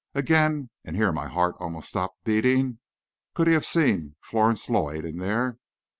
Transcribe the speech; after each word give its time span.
Again, 0.15 0.71
and 0.83 0.95
here 0.95 1.11
my 1.11 1.27
heart 1.27 1.55
almost 1.59 1.89
stopped 1.89 2.23
beating, 2.23 2.79
could 3.35 3.45
he 3.45 3.53
have 3.53 3.67
seen 3.67 4.15
Florence 4.19 4.67
Lloyd 4.67 5.05
in 5.05 5.17
there? 5.17 5.59